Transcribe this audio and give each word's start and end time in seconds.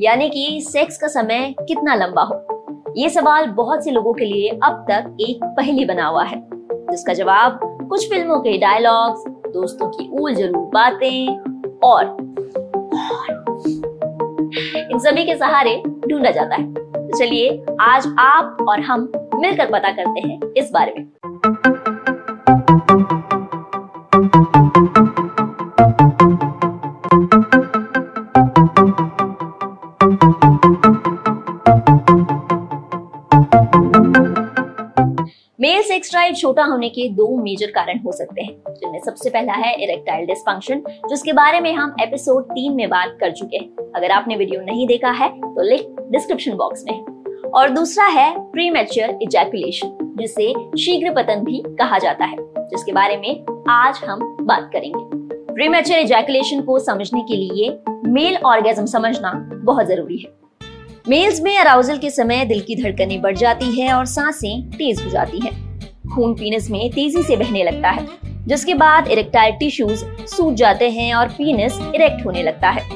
यानी 0.00 0.28
कि 0.30 0.60
सेक्स 0.62 0.96
का 0.98 1.08
समय 1.08 1.54
कितना 1.60 1.94
लंबा 1.94 2.22
हो? 2.22 2.94
ये 2.96 3.08
सवाल 3.10 3.46
बहुत 3.46 3.84
से 3.84 3.90
लोगों 3.90 4.12
के 4.12 4.24
लिए 4.24 4.48
अब 4.64 4.84
तक 4.90 5.16
एक 5.20 5.44
पहेली 5.56 5.84
बना 5.84 6.06
हुआ 6.06 6.22
है, 6.24 6.40
जिसका 6.90 7.12
जवाब 7.12 7.58
कुछ 7.90 8.08
फ़िल्मों 8.08 8.38
के 8.40 8.56
डायलॉग्स 8.58 9.24
दोस्तों 9.52 9.88
की 9.88 10.08
ऊल 10.20 10.34
ज़रूर 10.34 10.70
बातें 10.74 11.28
और 11.80 12.16
इन 14.84 14.98
सभी 14.98 15.24
के 15.24 15.36
सहारे 15.36 15.76
ढूंढा 16.08 16.30
जाता 16.30 16.54
है। 16.54 16.72
तो 16.72 17.18
चलिए 17.18 17.62
आज 17.80 18.14
आप 18.18 18.66
और 18.68 18.80
हम 18.80 19.10
मिलकर 19.34 19.70
पता 19.72 19.92
करते 19.92 20.28
हैं 20.28 20.40
इस 20.56 20.70
बारे 20.70 20.94
में। 20.98 21.06
मेल 36.30 36.36
छोटा 36.36 36.64
होने 36.64 36.88
के 36.88 37.08
दो 37.10 37.26
मेजर 37.36 37.70
कारण 37.70 37.98
हो 38.00 38.12
सकते 38.12 38.42
हैं, 38.42 38.52
जिनमें 38.70 38.98
सबसे 39.00 39.30
पहला 39.30 39.52
है 39.54 39.72
इरेक्टाइल 39.84 40.26
डिस्फंक्शन 40.26 40.82
जिसके 41.08 41.32
बारे 41.32 41.60
में 41.60 41.72
हम 41.74 41.94
एपिसोड 42.00 42.44
तीन 42.48 42.74
में 42.74 42.88
बात 42.90 43.16
कर 43.20 43.30
चुके 43.32 43.56
हैं। 43.56 43.90
अगर 43.96 44.10
आपने 44.10 44.36
वीडियो 44.36 44.60
नहीं 44.62 44.86
देखा 44.86 45.10
है 45.12 45.28
तो 45.30 45.62
लिंक 45.62 46.00
डिस्क्रिप्शन 46.12 46.56
बॉक्स 46.56 46.84
में 46.88 47.50
और 47.50 47.70
दूसरा 47.70 48.06
है 48.08 48.30
प्रीमेच्योर 48.52 49.18
इजैकुलेशन 49.22 49.96
जिसे 50.20 50.52
शीघ्र 50.78 51.12
पतन 51.12 51.44
भी 51.44 51.62
कहा 51.78 51.98
जाता 51.98 52.24
है, 52.24 52.36
जिसके 52.60 52.92
बारे 52.92 53.16
में 53.16 53.64
आज 53.70 54.00
हम 54.04 54.20
बात 54.42 54.70
करेंगे। 54.72 55.54
प्रीमेच्योर 55.54 56.00
इजैकुलेशन 56.00 56.60
को 56.60 56.78
समझने 56.80 57.22
के 57.22 57.36
लिए 57.36 57.78
मेल 58.06 58.36
ऑर्गेजम 58.46 58.86
समझना 58.88 59.32
बहुत 59.64 59.86
ज़रूरी 59.86 60.18
है। 60.18 60.38
मेल्स 61.08 61.40
में 61.42 61.56
अराउजल 61.58 61.98
के 61.98 62.10
समय 62.10 62.44
दिल 62.44 62.60
की 62.60 62.76
धड़कनें 62.82 63.20
बढ़ 63.22 63.36
जाती 63.36 63.80
है 63.80 63.92
और 63.92 64.06
साँसें 64.06 64.70
तेज 64.70 65.02
हो 65.04 65.10
जाती 65.10 65.38
हैं। 65.38 65.69
खून 66.14 66.34
पीनस 66.34 66.70
में 66.70 66.90
तेज़ी 66.90 67.22
से 67.22 67.36
बहने 67.36 67.62
लगता 67.64 67.90
है, 67.90 68.06
जिसके 68.46 68.74
बाद 68.74 69.08
इरेक्टाइल 69.08 69.52
टिश्यूज 69.52 70.04
सूज 70.28 70.54
जाते 70.54 70.90
हैं 70.90 71.14
और 71.14 71.28
पीनस 71.28 71.78
इरेक्ट 71.94 72.24
होने 72.26 72.42
लगता 72.42 72.70
है। 72.70 72.88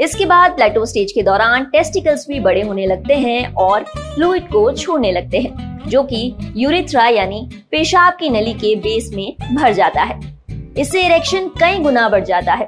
इसके 0.00 0.24
बाद 0.26 0.52
प्लेटो 0.52 0.84
स्टेज 0.86 1.12
के 1.12 1.22
दौरान 1.22 1.64
टेस्टिकल्स 1.64 2.26
भी 2.28 2.40
बड़े 2.40 2.62
होने 2.62 2.86
लगते 2.86 3.14
हैं 3.14 3.52
और 3.54 3.84
फ्लूइड 3.88 4.48
को 4.48 4.70
छोड़ने 4.72 5.12
लगते 5.12 5.38
हैं, 5.38 5.88
जो 5.88 6.02
कि 6.02 6.34
यूरिथ्रा 6.56 7.06
यानी 7.06 7.48
पेशाब 7.70 8.16
की 8.20 8.30
नली 8.30 8.54
के 8.54 8.74
बेस 8.76 9.10
में 9.14 9.34
भर 9.54 9.72
जाता 9.72 10.02
है। 10.02 10.18
इससे 10.78 11.04
इरेक्शन 11.06 11.48
कई 11.60 11.78
गुना 11.78 12.08
बढ़ 12.08 12.24
जाता 12.24 12.54
है। 12.54 12.66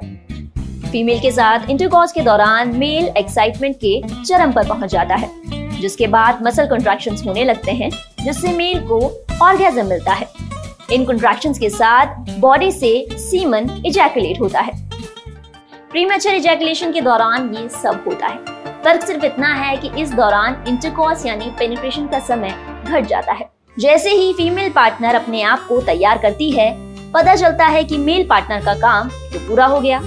फीमेल 0.91 1.19
के 1.19 1.31
साथ 1.31 1.69
इंटरकॉर्स 1.69 2.11
के 2.11 2.21
दौरान 2.21 2.75
मेल 2.77 3.07
एक्साइटमेंट 3.17 3.75
के 3.75 4.01
चरम 4.23 4.51
पर 4.51 4.67
पहुँच 4.67 4.91
जाता 4.91 5.15
है, 5.15 5.29
जिसके 5.81 6.07
बाद 6.07 6.39
मसल 6.43 6.67
कंट्रैक्शंस 6.67 7.25
होने 7.25 7.43
लगते 7.43 7.71
हैं, 7.71 7.89
जिससे 8.23 8.53
मेल 8.53 8.79
को 8.81 8.99
ऑर्गेजम 9.43 9.85
मिलता 9.85 10.13
है। 10.13 10.27
इन 10.91 11.03
कंट्रैक्शंस 11.05 11.59
के 11.59 11.69
साथ 11.69 12.15
बॉडी 12.39 12.71
से 12.71 13.07
सीमन 13.11 13.69
इजैकुलेट 13.85 14.39
होता 14.41 14.59
है। 14.59 14.71
प्रीमेचर 15.91 16.33
इजैकुलेशन 16.33 16.91
के 16.91 17.01
दौरान 17.01 17.53
ये 17.55 17.67
सब 17.69 18.03
होता 18.07 18.27
है। 18.27 18.37
फ़र्क 18.83 19.03
सिर्फ़ 19.03 19.25
इतना 19.25 19.53
है 19.53 19.75
कि 19.77 19.89
इस 20.01 20.13
दौरान 20.13 20.63
इंटरकॉर्स 20.67 21.25
यानी 21.25 21.49
पेनिट्रेशन 21.59 22.07
का 22.07 22.19
समय 22.19 22.55
घट 22.85 23.05
जाता 23.05 23.33
है। 23.33 23.49
जैसे 23.77 24.11
ही 24.11 24.33
फीमेल 24.33 24.71
पार्टनर 24.71 25.15
अपने 25.15 25.41
आप 25.41 25.65
को 25.69 25.81
तैयार 25.81 26.17
करती 26.17 26.51
है, 26.51 26.71
पता 27.11 27.35
चलता 27.35 27.65
है 27.65 27.83
कि 27.83 27.97
मेल 27.97 28.27
पार्टनर 28.27 28.65
का 28.65 28.73
काम 28.73 29.09
तो 29.33 29.39
पूरा 29.39 29.65
हो 29.65 29.79
गया 29.81 29.99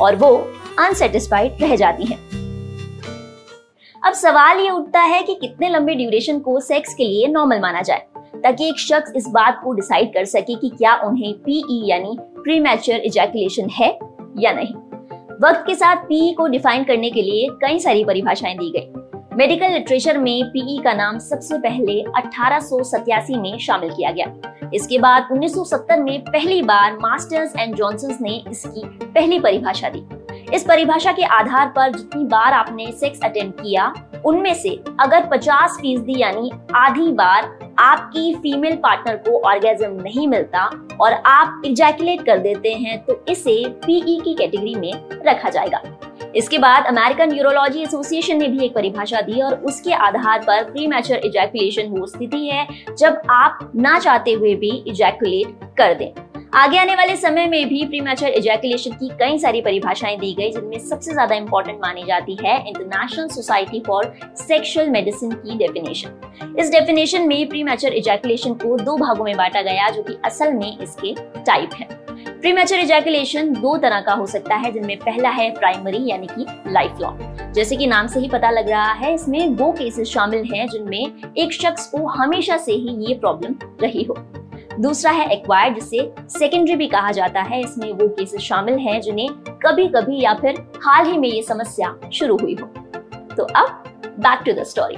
और 0.00 0.16
वो 0.16 0.30
अनसेटिस्फाइड 0.78 1.62
रह 1.62 1.76
जाती 1.76 2.04
है। 2.04 2.18
अब 4.02 4.12
सवाल 4.12 4.58
ये 4.60 4.70
उठता 4.70 5.00
है 5.00 5.22
कि 5.22 5.34
कितने 5.34 5.68
लंबे 5.68 5.94
ड्यूरेशन 5.94 6.38
को 6.38 6.60
सेक्स 6.60 6.94
के 6.94 7.04
लिए 7.04 7.26
नॉर्मल 7.26 7.60
माना 7.60 7.82
जाए? 7.82 8.06
ताकि 8.44 8.68
एक 8.68 8.78
शख्स 8.78 9.12
इस 9.16 9.28
बात 9.28 9.60
को 9.64 9.72
डिसाइड 9.72 10.12
कर 10.14 10.24
सके 10.24 10.54
कि 10.54 10.68
क्या 10.68 10.94
उन्हें 11.04 11.32
पीई 11.34 11.62
e 11.62 11.90
यानी 11.90 12.16
प्री 12.20 12.58
मैच्योर 12.60 13.00
इजैकुलेशन 13.00 13.68
है 13.70 13.88
या 14.38 14.52
नहीं। 14.52 14.74
वक्त 15.42 15.64
के 15.66 15.74
साथ 15.74 15.96
पीई 15.96 16.30
e 16.30 16.36
को 16.36 16.46
डिफाइन 16.46 16.84
करने 16.84 17.10
के 17.10 17.22
लिए 17.22 17.48
कई 17.62 17.78
सारी 17.78 18.04
परिभाषाएँ 18.04 18.56
दी 18.58 18.70
गई। 18.70 19.36
मेडिकल 19.36 19.72
लिटरेचर 19.72 20.18
में 20.18 20.44
पीई 20.44 20.76
e 20.76 20.82
का 20.84 20.92
नाम 20.92 21.18
सबसे 21.18 21.58
पहले 21.58 22.00
अठारह 22.16 22.68
में 23.40 23.58
शामिल 23.58 23.90
किया 23.90 24.10
गया। 24.10 24.26
इसके 24.74 24.98
बाद 24.98 25.28
1970 25.32 25.98
में 25.98 26.20
पहली 26.24 26.62
बार 26.62 26.98
मास्टर्स 26.98 27.56
एंड 27.56 27.74
जॉनसन 27.74 28.16
ने 28.20 28.42
इसकी 28.50 28.84
पहली 29.04 29.40
परिभाषा 29.40 29.88
दी। 29.88 30.06
इस 30.54 30.64
परिभाषा 30.64 31.12
के 31.12 31.22
आधार 31.32 31.68
पर 31.68 31.92
जितनी 31.92 32.24
बार 32.24 32.52
आपने 32.52 32.92
सेक्स 32.92 33.20
अटेंड 33.24 33.52
किया, 33.52 33.92
उनमें 34.26 34.54
से 34.54 34.78
अगर 35.00 35.28
50 35.28 35.80
फ़ीसदी 35.80 36.20
यानी 36.20 36.50
आधी 36.74 37.10
बार 37.12 37.52
आपकी 37.78 38.34
फीमेल 38.34 38.76
पार्टनर 38.76 39.16
को 39.18 39.40
ऑर्गेजम 39.48 39.92
नहीं 40.02 40.26
मिलता 40.28 40.64
और 41.00 41.12
आप 41.26 41.62
इजैकुलेट 41.64 42.24
कर 42.26 42.38
देते 42.38 42.72
हैं 42.74 42.98
तो 43.04 43.24
इसे 43.28 43.62
पीई 43.86 44.18
की 44.20 44.34
कैटेगरी 44.34 44.74
में 44.74 44.92
रखा 45.26 45.50
जाएगा। 45.50 45.82
इसके 46.36 46.58
बाद 46.58 46.86
अमेरिकन 46.86 47.32
यूरोलॉजी 47.32 47.82
एसोसिएशन 47.82 48.38
ने 48.38 48.48
भी 48.48 48.64
एक 48.64 48.74
परिभाषा 48.74 49.20
दी 49.20 49.40
और 49.40 49.54
उसके 49.60 49.92
आधार 49.92 50.40
पर 50.40 50.64
प्री 50.64 50.86
मैचर 50.86 51.20
इजैकुलेशन 51.24 51.88
वो 51.90 52.06
स्थिति 52.06 52.46
है 52.46 52.66
जब 52.98 53.20
आप 53.30 53.70
ना 53.76 53.98
चाहते 53.98 54.32
हुए 54.32 54.54
भी 54.54 54.70
इजैकुलेट 54.88 55.58
कर 55.78 55.94
दें। 55.94 56.12
आगे 56.56 56.78
आने 56.78 56.94
वाले 56.94 57.14
समय 57.16 57.46
में 57.46 57.68
भी 57.68 57.84
प्रीमेचर 57.84 58.26
इजैकुलेशन 58.28 58.90
की 58.90 59.08
कई 59.20 59.38
सारी 59.38 59.60
परिभाषाएँ 59.60 60.16
दी 60.18 60.32
गई, 60.34 60.50
जिनमें 60.50 60.78
सबसे 60.80 61.12
ज़्यादा 61.12 61.34
इंपॉर्टेंट 61.34 61.78
मानी 61.82 62.04
जाती 62.04 62.36
है 62.42 62.56
international 62.68 63.28
society 63.28 63.80
for 63.86 64.12
sexual 64.38 64.90
medicine 64.90 65.32
की 65.32 65.56
डेफिनेशन 65.58 66.54
इस 66.58 66.70
डेफिनेशन 66.70 67.26
में 67.28 67.48
प्रीमेचर 67.48 67.92
इजैकुलेशन 67.92 68.54
को 68.54 68.76
दो 68.76 68.96
भागों 68.96 69.24
में 69.24 69.36
बांटा 69.36 69.62
गया, 69.62 69.88
जो 69.90 70.02
कि 70.02 70.16
असल 70.24 70.52
में 70.52 70.78
इसके 70.78 71.14
टाइप 71.40 71.74
है। 71.74 71.88
प्रीमेचर 72.40 72.78
इजैकुलेशन 72.78 73.52
दो 73.52 73.76
तरह 73.78 74.00
का 74.00 74.12
हो 74.12 74.26
सकता 74.26 74.54
है, 74.54 74.72
जिनमें 74.72 74.96
पहला 74.98 75.28
है 75.30 75.50
प्राइमरी 75.50 76.04
यानी 76.06 76.26
कि 76.28 76.46
लाइफ 76.72 77.00
लॉन्ग 77.00 77.52
जैसे 77.54 77.76
कि 77.76 77.86
नाम 77.86 78.06
से 78.06 78.20
ही 78.20 78.28
पता 78.28 78.50
लग 78.50 78.68
रहा 78.68 78.92
है, 78.92 79.12
इसमें 79.14 79.48
वो 79.48 79.72
केसेस 79.72 80.08
शामिल 80.08 80.44
हैं, 80.54 80.66
जिनमें 80.68 81.34
एक 81.38 81.52
शख्स 81.52 81.90
को 81.90 82.06
हमेशा 82.12 82.56
से 82.58 82.72
ही 82.72 82.96
ये 83.06 83.14
प्रॉब्लम 83.14 83.54
रही 83.82 84.02
हो। 84.02 84.16
दूसरा 84.80 85.10
है 85.12 85.28
एक्वायर्ड 85.32 85.74
जिसे 85.74 85.98
सेकेंडरी 86.30 86.74
भी 86.76 86.86
कहा 86.86 87.10
जाता 87.12 87.42
है। 87.42 87.60
इसमें 87.60 87.92
वो 87.92 88.08
केसेस 88.08 88.40
शामिल 88.40 88.78
हैं 88.78 89.00
जिन्हें 89.00 89.28
कभी 89.64 89.86
कभी 89.88 90.20
या 90.22 90.32
फिर 90.34 90.58
हाल 90.84 91.06
ही 91.06 91.18
में 91.18 91.28
ये 91.28 91.42
समस्या 91.42 91.94
शुरू 92.12 92.36
हुई 92.36 92.54
हो। 92.54 92.66
तो 93.36 93.44
अब 93.44 93.84
बैक 94.18 94.42
टू 94.46 94.52
द 94.52 94.64
स्टोरी 94.64 94.96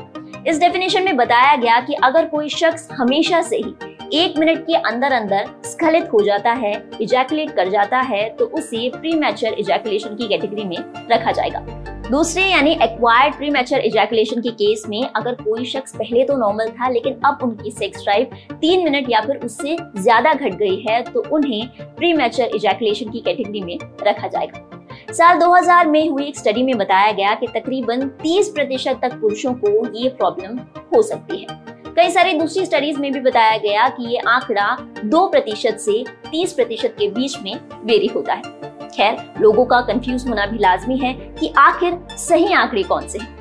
इस 0.51 0.61
डेफिनेशन 0.61 1.05
में 1.05 1.17
बताया 1.17 1.55
गया 1.57 1.81
कि 1.81 1.95
अगर 2.05 2.27
कोई 2.27 2.49
शख्स 2.49 2.89
हमेशा 2.93 3.43
से 3.43 3.57
ही 3.57 3.75
एक 4.15 4.39
मिनट 4.39 4.67
के 4.67 4.75
अंदर 4.83 5.13
अंदर 5.13 5.49
स्खलित 5.65 6.13
हो 6.13 6.21
जाता 6.23 6.53
है 6.55 6.73
इजैकुलेट 7.01 7.51
कर 7.57 7.69
जाता 7.71 8.01
है 8.03 8.29
तो 8.31 8.45
उसे 8.45 8.89
प्री 8.91 9.15
मैचर 9.15 9.55
इजैकुलेशन 9.59 10.17
की 10.17 10.29
कैटेगरी 10.29 10.65
में 10.65 10.77
रखा 11.11 11.33
जाएगा। 11.33 11.65
दूसरे, 12.11 12.43
यानी 12.43 12.73
एक्वायर्ड 12.73 13.35
प्री 13.37 13.49
मैचर 13.51 13.79
इजैकुलेशन 13.79 14.41
के 14.41 14.51
केस 14.51 14.83
में 14.89 15.03
अगर 15.07 15.35
कोई 15.35 15.65
शख्स 15.65 15.95
पहले 15.95 16.25
तो 16.25 16.37
नॉर्मल 16.37 16.69
था, 16.71 16.89
लेकिन 16.89 17.15
अब 17.27 17.39
उनकी 17.43 17.71
सेक्स 17.71 18.03
ड्राइव 18.03 18.37
तीन 18.53 18.85
मिनट 18.85 19.11
या 19.11 19.21
फिर 19.21 19.41
उससे 19.45 19.77
ज़्यादा 19.97 20.35
घट 20.35 20.55
गई 20.55 20.77
है 20.89 21.03
तो 21.03 21.25
उन्हें 21.33 21.67
प्री 21.97 22.13
मैचर 22.13 22.55
इजैकुलेशन 22.55 23.11
की 23.11 23.21
कैटेगरी 23.21 23.61
में 23.61 23.79
रखा 24.03 24.29
जाएगा। 24.29 25.13
साल 25.13 25.39
2000 25.39 25.87
में 25.87 26.09
हुई 26.09 26.27
एक 26.27 26.37
स्टडी 26.37 26.63
में 26.63 26.77
बताया 26.79 27.11
गया 27.13 27.35
कि 27.35 27.47
तकरीबन 27.51 28.09
30 28.23 28.49
प्रतिशत 28.51 29.01
तक 29.03 29.21
पुरुषों 29.21 29.55
को 29.55 29.87
ये 29.95 30.09
प्रॉब्लम 30.11 30.59
हो 30.95 31.03
सकती 31.03 31.41
है। 31.41 31.59
कई 31.97 32.11
सारी 32.11 32.33
दूसरी 32.33 32.65
स्टडीज़ 32.67 33.01
में 33.01 33.11
भी 33.13 33.21
बताया 33.21 33.57
गया 33.59 33.89
कि 33.89 34.13
ये 34.13 34.19
आंकड़ा 34.29 34.77
दो 35.05 35.27
प्रतिशत 35.29 35.79
से 35.81 36.03
तीस 36.31 36.53
प्रतिशत 36.53 36.95
के 36.99 37.09
बीच 37.11 37.39
में 37.43 37.55
वेरी 37.85 38.07
होता 38.07 38.35
है। 38.35 38.75
खैर 38.97 39.19
लोगों 39.41 39.65
का 39.65 39.81
कंफ्यूज 39.85 40.29
होना 40.29 40.47
भी 40.47 40.59
लाजमी 40.59 40.97
है 40.99 41.13
कि 41.41 41.53
आखिर 41.59 41.99
सही 42.19 42.53
आंकड़े 42.53 42.83
कौन 42.83 43.09
से 43.09 43.19
हैं। 43.19 43.35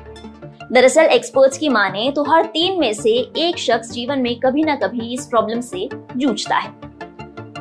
दरअसल 0.72 1.04
एक्सपर्ट्स 1.06 1.58
की 1.58 1.68
माने 1.68 2.10
तो 2.10 2.22
हर 2.24 2.46
तीन 2.46 2.78
में 2.80 2.92
से 2.92 3.10
एक 3.38 3.58
शख्स 3.58 3.90
जीवन 3.90 4.18
में 4.18 4.34
कभी 4.40 4.62
ना 4.62 4.74
कभी 4.76 5.12
इस 5.14 5.26
प्रॉब्लम 5.26 5.60
से 5.60 5.88
जूझता 6.16 6.56
है। 6.56 6.72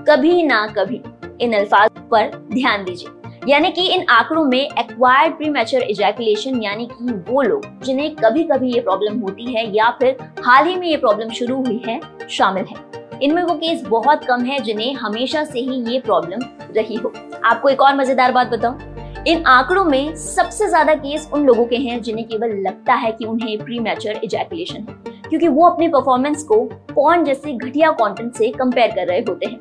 कभी 0.08 0.42
ना 0.44 0.66
कभी। 0.68 1.02
इन 1.42 1.54
अल्फाज 1.54 1.90
पर 2.12 2.32
ध्यान 2.54 2.84
दीजिए। 2.84 3.10
यानी 3.48 3.70
कि 3.72 3.88
इन 3.88 4.06
आंकड़ों 4.10 4.44
में 4.46 4.60
एक्वायर्ड 4.60 5.34
प्रीमेचर 5.34 5.82
इजैकुलेशन 5.82 6.62
यानी 6.64 6.86
कि 6.92 7.14
वो 7.32 7.42
लोग 7.42 7.66
जिन्हें 7.84 8.16
कभी 8.16 8.44
कभी 8.44 8.74
ये 8.74 8.80
प्रॉब्लम 8.82 9.20
होती 9.20 9.54
है 9.54 9.66
या 9.76 9.90
फिर 10.00 10.18
हाल 10.46 10.68
ही 10.68 10.76
में 10.76 10.88
ये 10.88 10.98
प्रॉब्लम 10.98 11.30
शुरू 11.30 11.64
हुई 11.64 11.82
है 11.88 12.00
शामिल 12.30 12.66
है। 12.66 13.05
इनमें 13.24 13.42
वो 13.44 13.54
केस 13.54 13.82
बहुत 13.82 14.24
कम 14.24 14.42
है 14.42 14.60
जिन्हें 14.60 14.94
हमेशा 14.94 15.44
से 15.44 15.60
ही 15.60 15.84
ये 15.94 16.00
प्रॉब्लम 16.00 16.40
रही 16.76 16.96
हो। 16.96 17.14
आपको 17.46 17.70
एक 17.70 17.82
और 17.82 17.96
मज़ेदार 17.96 18.32
बात 18.32 18.48
बताऊँ। 18.48 19.24
इन 19.28 19.44
आंकड़ों 19.48 19.84
में 19.86 20.16
सबसे 20.16 20.68
ज़्यादा 20.68 20.94
केस 20.96 21.30
उन 21.34 21.46
लोगों 21.46 21.66
के 21.66 21.76
हैं 21.76 22.02
जिन्हें 22.02 22.28
केवल 22.28 22.58
लगता 22.62 22.94
है 22.94 23.12
कि 23.12 23.26
उन्हें 23.26 23.58
प्री 23.60 23.80
मैचर 23.80 24.20
इजैकुलेशन 24.24 24.86
है। 24.90 25.14
क्योंकि 25.30 25.48
वो 25.48 25.66
अपनी 25.66 25.88
परफॉर्मेंस 25.88 26.44
को 26.44 26.64
पॉन 26.94 27.24
जैसे 27.24 27.54
घटिया 27.54 27.92
कंटेंट 27.92 28.34
से 28.34 28.50
कंपेयर 28.50 28.92
कर 28.92 29.08
रहे 29.08 29.20
होते 29.20 29.46
हैं। 29.46 29.60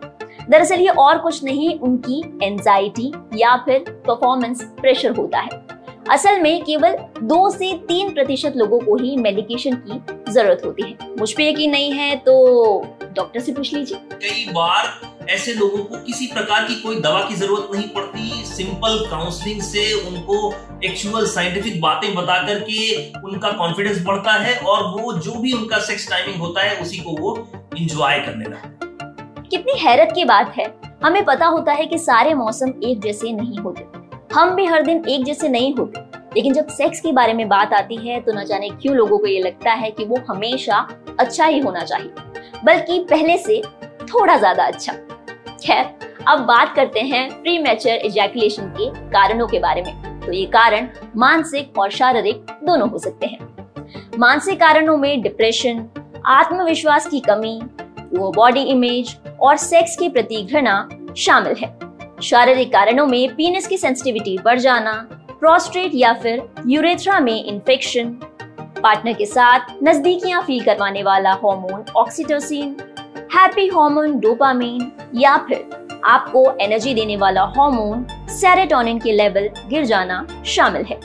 दरअसल 0.50 0.80
ये 0.80 0.88
और 0.88 1.18
कुछ 1.18 1.44
नहीं, 1.44 1.78
उनकी 1.78 2.22
एंजाइटी 2.42 3.12
या 3.34 3.56
फिर 3.56 3.84
परफॉर्मेंस 4.06 4.62
प्रेशर 4.80 5.16
होता 5.16 5.38
है। 5.38 5.62
असल 6.10 6.40
में 6.40 6.62
केवल 6.64 6.96
दो 7.22 7.50
से 7.50 7.72
तीन 7.88 8.12
प्रतिशत 8.14 8.52
लोगों 8.56 8.78
को 8.80 8.96
ही 8.96 9.16
मेडिकेशन 9.16 9.74
की 9.86 10.32
ज़रूरत 10.32 10.62
होती 10.64 10.82
है। 10.82 11.14
मुझ 11.18 11.32
पर 11.32 11.42
यकीन 11.42 11.70
नहीं 11.70 11.92
है 11.92 12.16
तो 12.16 12.34
डॉक्टर 13.14 13.40
से 13.40 13.52
पूछ 13.52 13.72
लीजिए। 13.74 13.98
कई 14.12 14.44
बार 14.52 15.26
ऐसे 15.30 15.54
लोगों 15.54 15.78
को 15.78 15.96
किसी 15.96 16.26
प्रकार 16.26 16.64
की 16.64 16.74
कोई 16.74 17.00
दवा 17.00 17.20
की 17.22 17.34
ज़रूरत 17.34 17.68
नहीं 17.74 17.88
पड़ती। 17.88 18.44
सिंपल 18.46 19.06
काउंसलिंग 19.10 19.62
से 19.62 19.92
उनको 20.08 20.54
एक्चुअल 20.84 21.26
साइंटिफिक 21.26 21.80
बातें 21.80 22.14
बता 22.14 22.36
करके 22.46 23.10
उनका 23.20 23.50
कॉन्फिडेंस 23.50 24.04
बढ़ता 24.06 24.32
है 24.32 24.56
और 24.56 25.00
वो 25.00 25.12
जो 25.12 25.34
भी 25.34 25.52
उनका 25.52 25.78
सेक्स 25.78 26.10
टाइमिंग 26.10 26.36
होता 26.36 26.62
है 26.62 26.80
उसी 26.82 26.98
को 26.98 27.16
वो 27.20 27.36
इंजॉय 27.78 28.18
करने 28.18 28.44
लगता 28.44 29.42
कितनी 29.50 29.78
हैरत 29.78 30.12
की 30.14 30.24
बात 30.24 30.54
है। 30.58 30.74
हमें 31.04 31.24
पता 31.24 31.46
होता 31.46 31.72
है 31.72 31.86
कि 31.86 31.98
सारे 31.98 32.34
मौसम 32.34 32.68
एक 32.84 33.00
जैसे 33.02 33.32
नहीं 33.32 33.58
होते। 33.58 33.84
हम 34.34 34.54
भी 34.54 34.64
हर 34.66 34.82
दिन 34.82 35.04
एक 35.08 35.24
जैसे 35.24 35.48
नहीं 35.48 35.74
होते। 35.74 36.00
लेकिन 36.36 36.54
जब 36.54 36.68
सेक्स 36.68 37.00
के 37.00 37.12
बारे 37.12 37.32
में 37.32 37.48
बात 37.48 37.72
आती 37.72 37.96
है 38.08 38.20
तो 38.20 38.32
न 38.32 38.44
जाने 38.44 38.68
क्यों 38.68 38.96
लोगों 38.96 39.18
को 39.18 39.26
ये 39.26 39.40
लगता 39.40 39.72
है 39.72 39.90
कि 39.90 40.04
वो 40.04 40.18
हमेशा 40.28 41.03
अच्छा 41.20 41.46
ही 41.46 41.58
होना 41.60 41.82
चाहिए, 41.82 42.10
बल्कि 42.64 42.98
पहले 43.10 43.36
से 43.38 43.60
थोड़ा 44.04 44.36
ज़्यादा 44.36 44.64
अच्छा। 44.64 44.92
खैर, 45.64 45.84
अब 46.28 46.40
बात 46.40 46.74
करते 46.76 47.00
हैं 47.02 47.28
प्री 47.42 47.58
मैचर 47.58 48.00
इजैकुलेशन 48.04 48.68
के 48.78 48.88
कारणों 49.10 49.46
के 49.46 49.58
बारे 49.60 49.82
में। 49.82 50.20
तो 50.20 50.32
ये 50.32 50.44
कारण 50.48 50.88
मानसिक 51.16 51.78
और 51.78 51.90
शारीरिक 51.90 52.46
दोनों 52.64 52.88
हो 52.90 52.98
सकते 52.98 53.26
हैं। 53.26 54.18
मानसिक 54.18 54.60
कारणों 54.60 54.96
में 54.96 55.22
डिप्रेशन 55.22 55.84
आत्मविश्वास 56.26 57.06
की 57.06 57.20
कमी, 57.20 57.60
वो 58.12 58.30
बॉडी 58.32 58.62
इमेज 58.62 59.16
और 59.40 59.56
सेक्स 59.58 59.96
के 59.96 60.08
प्रति 60.08 60.42
घृणा 60.42 60.76
शामिल 61.16 61.54
है। 61.58 61.72
शारीरिक 62.22 62.72
कारणों 62.72 63.06
में 63.06 63.34
पीनिस 63.36 63.66
की 63.66 63.76
सेंसिटिविटी 63.78 64.36
बढ़ 64.38 64.58
जाना 64.58 64.92
प्रोस्ट्रेट 65.30 65.90
या 65.94 66.12
फिर 66.14 66.42
यूरेथ्रा 66.66 67.18
में 67.20 67.44
इन्फेक्शन 67.44 68.16
पार्टनर 68.84 69.12
के 69.12 69.26
साथ 69.26 69.68
नजदीकियाँ 69.82 70.42
फील 70.42 70.64
करवाने 70.64 71.02
वाला 71.02 71.32
hormone 71.34 71.84
oxytocin 71.96 72.76
happy 73.34 73.66
hormone 73.68 74.18
dopamine 74.20 74.90
या 75.14 75.36
फिर 75.46 76.00
आपको 76.04 76.44
एनर्जी 76.60 76.94
देने 76.94 77.16
वाला 77.16 77.42
हार्मोन 77.56 78.06
सेरेटोनिन 78.30 78.98
के 78.98 79.12
लेवल 79.12 79.48
गिर 79.68 79.84
जाना 79.84 80.26
शामिल 80.46 80.84
है। 80.84 80.98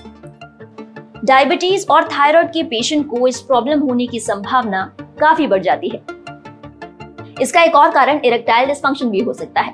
डायबिटीज़ 1.26 1.86
और 1.90 2.08
थायराइड 2.08 2.52
के 2.54 2.64
पेशेंट 2.66 3.08
को 3.08 3.28
इस 3.28 3.40
प्रॉब्लम 3.42 3.80
होने 3.80 4.08
की 4.08 4.20
संभावना 4.20 4.84
काफ़ी 5.20 5.48
बढ़ 5.48 5.62
जाती 5.62 5.90
है। 5.90 6.02
इसका 7.42 7.64
एक 7.64 7.76
और 7.76 7.92
कारण 7.92 8.20
इरेक्टाइल 8.26 8.68
डिस्फंक्शन 8.68 9.10
भी 9.10 9.20
हो 9.20 9.34
सकता 9.34 9.62
है। 9.62 9.74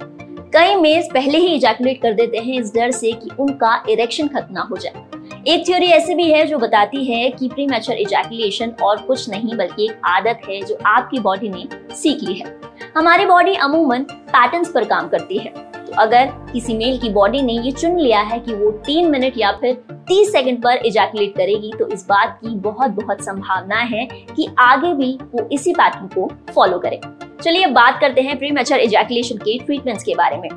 कई 0.53 0.75
मेज 0.75 1.11
पहले 1.13 1.37
ही 1.37 1.53
इजैकुलेट 1.55 2.01
कर 2.01 2.13
देते 2.13 2.37
हैं 2.37 2.59
इस 2.59 2.73
डर 2.75 2.91
से 2.91 3.11
कि 3.13 3.29
उनका 3.39 3.83
इरेक्शन 3.89 4.27
खत्म 4.27 4.53
ना 4.53 4.67
हो 4.71 4.77
जाए। 4.77 5.04
एक 5.47 5.65
थ्योरी 5.65 5.85
ऐसी 5.85 6.13
भी 6.15 6.31
है 6.31 6.45
जो 6.47 6.57
बताती 6.57 7.03
है 7.05 7.29
कि 7.29 7.47
प्री 7.47 7.65
मैचर 7.67 7.93
इजैकुलेशन 7.93 8.69
और 8.83 9.01
कुछ 9.01 9.29
नहीं 9.29 9.57
बल्कि 9.57 9.83
एक 9.85 9.99
आदत 10.05 10.39
है 10.49 10.61
जो 10.61 10.77
आपकी 10.85 11.19
बॉडी 11.19 11.49
ने 11.49 11.67
सीख 11.95 12.23
ली 12.23 12.33
है। 12.33 12.53
हमारी 12.95 13.25
बॉडी 13.25 13.53
अमूमन 13.55 14.03
पैटर्न्स 14.03 14.71
पर 14.71 14.85
काम 14.85 15.07
करती 15.07 15.37
है। 15.37 15.53
तो 15.75 15.93
अगर 15.93 16.31
किसी 16.53 16.77
मेल 16.77 16.97
की 16.97 17.09
बॉडी 17.09 17.41
ने 17.41 17.53
ये 17.53 17.71
चुन 17.71 17.99
लिया 17.99 18.21
है 18.21 18.39
कि 18.39 18.53
वो 18.53 18.71
तीन 18.85 19.11
मिनट 19.11 19.37
या 19.37 19.51
फिर 19.51 19.73
तीस 20.07 20.31
सेकंड 20.31 20.61
पर 20.63 20.85
इजैकुलेट 20.85 21.35
करेगी 21.37 21.71
तो 21.79 21.87
इस 21.87 22.05
बात 22.09 22.37
की 22.41 22.55
बहुत 22.61 22.91
बहुत 22.93 23.21
संभावना 23.21 23.79
है 23.83 24.05
कि 24.05 24.47
आगे 24.59 24.93
भी 24.93 25.17
वो 25.33 25.47
इसी 25.51 25.73
पैटर्न 25.73 26.07
को 26.07 26.31
फॉलो 26.53 26.79
करे। 26.79 26.99
चलिए 27.41 27.65
बात 27.73 27.99
करते 28.01 28.21
हैं 28.21 28.37
प्री 28.37 28.51
मैचर 28.51 28.79
इजैकुलेशन 28.79 29.37
के 29.37 29.57
ट्रीटमेंट्स 29.59 30.03
के 30.03 30.15
बारे 30.15 30.37
में। 30.37 30.49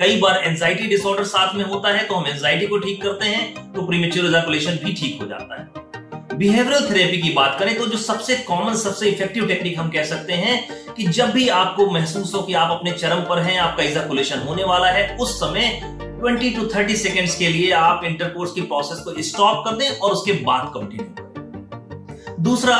कई 0.00 0.16
बार 0.20 0.36
एंजाइटी 0.36 0.86
डिसऑर्डर 0.86 1.24
साथ 1.24 1.54
में 1.54 1.64
होता 1.64 1.88
है 1.88 2.04
तो 2.04 2.14
हम 2.14 2.26
एंजाइटी 2.26 2.66
को 2.66 2.78
ठीक 2.78 3.02
करते 3.02 3.26
हैं 3.26 3.72
तो 3.72 3.82
प्रीमेच्योर 3.82 4.26
इजैकुलेशन 4.26 4.78
भी 4.84 4.92
ठीक 4.92 5.18
हो 5.22 5.26
जाता 5.26 5.60
है। 5.60 6.38
बिहेवियरल 6.38 6.88
थेरेपी 6.90 7.18
की 7.18 7.30
बात 7.30 7.56
करें 7.58 7.76
तो 7.78 7.86
जो 7.86 7.98
सबसे 7.98 8.36
कॉमन 8.36 8.74
सबसे 8.74 9.08
इफ़ेक्टिव 9.08 9.46
टेक्निक 9.46 9.78
हम 9.78 9.90
कह 9.90 10.04
सकते 10.04 10.32
हैं 10.32 10.94
कि 10.94 11.04
जब 11.08 11.30
भी 11.30 11.48
आपको 11.48 11.90
महसूस 11.90 12.34
हो 12.34 12.42
कि 12.42 12.54
आप 12.54 12.70
अपने 12.70 12.92
चरम 12.92 13.20
पर 13.20 13.38
हैं, 13.38 13.58
आपका 13.58 13.82
इजैकुलेशन 13.82 14.38
होने 14.38 14.64
वाला 14.64 14.90
है, 14.90 15.16
उस 15.16 15.36
समय 15.36 15.80
20 16.24 16.56
टू 16.56 16.66
30 16.66 16.96
सेकेंड्स 16.96 17.36
के 17.36 17.48
लिए 17.48 17.70
आप 17.72 18.04
इंटरकोर्स 18.04 18.52
की 18.52 18.60
प्रोसेस 18.62 18.98
को 18.98 19.22
स्टॉप 19.22 19.64
कर 19.64 19.76
दें 19.76 19.90
और 19.90 20.12
उसके 20.12 20.32
बाद 20.32 20.70
कंटिन्यू 20.76 21.28
दूसरा 22.40 22.76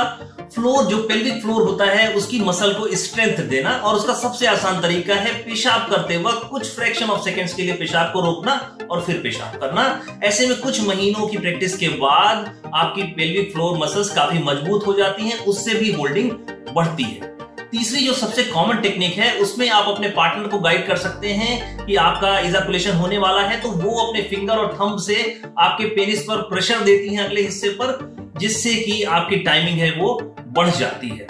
फ्लोर, 0.55 0.85
जो 0.85 0.97
पेल्विक 0.99 1.41
फ्लोर 1.43 1.62
होता 1.62 1.85
है, 1.85 2.12
उसकी 2.14 2.38
मसल 2.41 2.73
को 2.75 2.87
स्ट्रेंथ 2.97 3.38
देना 3.49 3.70
और 3.70 3.97
उसका 3.97 4.14
सबसे 4.14 4.47
आसान 4.47 4.81
तरीका 4.82 5.14
है 5.14 5.32
पेशाब 5.44 5.87
करते 5.91 6.17
वक्त 6.19 6.49
कुछ 6.50 6.75
फ्रैक्शन 6.76 7.06
ऑफ़ 7.06 7.25
सेकेंड्स 7.25 7.55
के 7.55 7.62
लिए 7.62 7.75
पेशाब 7.75 8.12
को 8.12 8.20
रोकना 8.20 8.55
और 8.91 9.02
फिर 9.02 9.20
पेशाब 9.23 9.58
करना। 9.61 9.85
ऐसे 10.25 10.47
में 10.47 10.56
कुछ 10.61 10.81
महीनों 10.81 11.26
की 11.26 11.38
प्रैक्टिस 11.38 11.76
के 11.76 11.88
बाद 11.88 12.52
आपकी 12.75 13.02
पेल्विक 13.12 13.52
फ्लोर 13.52 13.79
मसल्स 13.79 14.11
काफ़ी 14.14 14.43
मज़बूत 14.43 14.87
हो 14.87 14.94
जाती 14.94 15.29
हैं, 15.29 15.38
उससे 15.38 15.75
भी 15.75 15.93
होल्डिंग 15.93 16.31
बढ़ती 16.75 17.03
है। 17.03 17.29
तीसरी 17.70 18.06
जो 18.06 18.12
सबसे 18.14 18.43
कॉमन 18.44 18.76
टेक्निक 18.76 19.12
है, 19.14 19.32
उसमें 19.38 19.69
आप 19.70 19.88
अपने 19.88 20.08
पार्टनर 20.11 20.46
को 20.49 20.58
गाइड 20.58 20.87
कर 20.87 20.96
सकते 20.99 21.29
हैं 21.29 21.87
कि 21.87 21.96
आपका 21.99 22.38
इजाकुलेशन 22.41 22.96
होने 22.96 23.19
वाला 23.19 23.43
है 23.43 23.61
तो 23.61 23.69
वो 23.70 23.99
अपने 23.99 24.23
फिंगर 24.31 24.56
और 24.56 24.73
थंब 24.75 24.99
से 24.99 25.43
आपके 25.58 25.85
पेनिस 25.87 26.23
पर 26.23 26.43
प्रेशर 26.49 26.81
देती 26.81 27.14
हैं 27.14 27.25
अगले 27.25 27.43
हिस्से 27.43 27.69
पर। 27.81 28.19
जिससे 28.40 28.75
कि 28.75 29.02
आपकी 29.04 29.37
टाइमिंग 29.40 29.78
है 29.78 29.90
वो 29.92 30.19
बढ़ 30.48 30.70
जाती 30.70 31.08
है। 31.08 31.26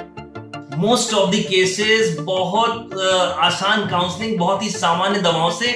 मोस्ट 0.78 1.14
ऑफ़ 1.14 1.34
केसेस 1.48 2.16
बहुत 2.20 2.98
आसान 3.40 3.86
काउंसलिंग 3.88 4.38
बहुत 4.38 4.62
ही 4.62 4.68
सामान्य 4.70 5.20
दवाओं 5.20 5.50
से 5.50 5.72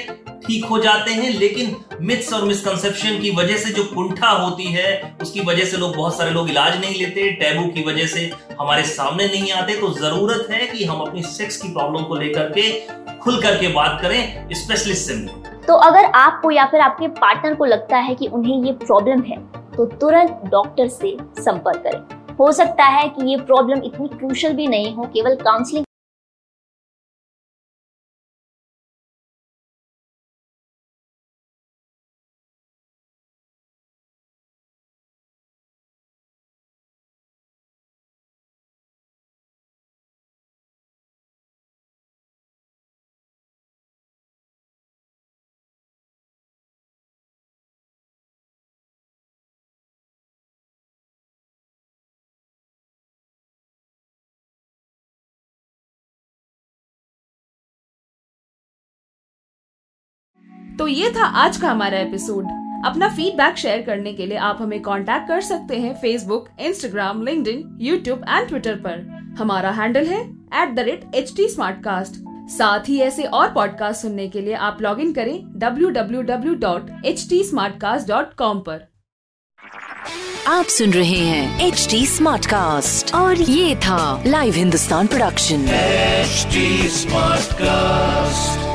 ठीक 0.46 0.64
हो 0.64 0.78
जाते 0.78 1.10
हैं, 1.10 1.30
लेकिन 1.30 1.76
मिथ्स 2.00 2.32
और 2.32 2.42
मिसकंसेप्शन 2.44 3.18
की 3.20 3.30
वजह 3.30 3.56
से 3.56 3.70
जो 3.72 3.84
कुंठा 3.84 4.28
होती 4.28 4.64
है, 4.64 5.16
उसकी 5.22 5.40
वजह 5.40 5.64
से 5.64 5.76
लोग 5.76 5.96
बहुत 5.96 6.16
सारे 6.16 6.30
लोग 6.30 6.50
इलाज 6.50 6.78
नहीं 6.80 6.94
लेते 6.94 7.30
टैबू 7.32 7.66
की 7.68 7.84
वजह 7.84 8.06
से 8.06 8.30
हमारे 8.60 8.82
सामने 8.82 9.26
नहीं 9.26 9.52
आते 9.52 9.76
तो 9.80 9.92
ज़रूरत 9.94 10.48
है 10.50 10.66
कि 10.66 10.84
हम 10.84 11.00
अपनी 11.00 11.22
सेक्स 11.22 11.56
की 11.56 11.68
प्रॉब्लम 11.68 12.04
को 12.04 12.14
लेकर 12.14 12.52
के 12.58 12.70
खुल 13.18 13.40
करके 13.42 13.68
बात 13.72 13.98
करें 14.02 14.48
स्पेशलिस्ट 14.54 15.08
से 15.08 15.14
तो 15.66 15.74
अगर 15.80 16.04
आपको 16.14 16.50
या 16.50 16.64
फिर 16.64 16.80
आपके 16.80 17.08
पार्टनर 17.18 17.54
को 17.54 17.64
लगता 17.64 17.98
है 17.98 18.14
कि 18.14 18.26
उन्हें 18.28 18.64
ये 18.64 18.72
प्रॉब्लम 18.84 19.22
है 19.22 19.36
तो 19.76 19.86
तुरंत 20.00 20.40
डॉक्टर 20.44 20.88
से 20.88 21.16
संपर्क 21.38 21.82
करें। 21.82 22.36
हो 22.36 22.50
सकता 22.52 22.84
है 22.84 23.08
कि 23.08 23.30
ये 23.30 23.36
प्रॉब्लम 23.38 23.82
इतनी 23.84 24.08
क्रूशल 24.08 24.52
भी 24.52 24.66
नहीं 24.66 24.94
हो, 24.94 25.04
केवल 25.04 25.34
काउंसलिंग 25.36 25.84
तो 60.78 60.88
ये 60.88 61.10
था 61.10 61.24
आज 61.24 61.56
का 61.56 61.70
हमारा 61.70 61.98
एपिसोड 61.98 62.44
अपना 62.86 63.08
फीडबैक 63.08 63.56
शेयर 63.56 63.82
करने 63.82 64.12
के 64.12 64.26
लिए 64.26 64.36
आप 64.36 64.58
हमें 64.60 64.82
कांटेक्ट 64.82 65.28
कर 65.28 65.40
सकते 65.40 65.76
हैं 65.76 65.94
Facebook 65.94 66.48
Instagram 66.60 67.22
link 67.22 67.78
YouTube 67.80 68.24
and 68.28 68.48
Twitter 68.48 68.74
पर. 68.74 69.20
हमारा 69.38 69.70
हैंडल 69.70 70.06
है 70.06 70.20
at 70.30 70.74
the 70.74 70.78
rate 70.78 71.04
H 71.14 71.32
T 71.36 71.48
साथ 72.48 72.88
ही 72.88 73.00
ऐसे 73.00 73.22
और 73.22 73.48
पॉडकास्ट 73.48 74.02
सुनने 74.02 74.28
के 74.28 74.40
लिए 74.40 74.54
आप 74.54 74.78
लॉग 74.82 75.00
इन 75.00 75.12
करें 75.12 75.58
W 75.58 75.90
W 75.90 76.22
W 76.22 76.54
dot 76.54 76.90
H 77.04 77.28
www.htsmartcast.com 77.32 78.58
पर. 78.58 78.92
आप 80.46 80.64
सुन 80.64 80.90
रहे 80.90 81.18
हैं 81.18 81.60
एच 81.60 81.88
टी 81.90 82.06
और 83.14 83.36
ये 83.36 83.76
था 83.76 84.22
live 84.26 84.54
Hindustan 84.54 85.06
production 85.06 85.66
smart 86.88 87.52
cast 87.52 88.73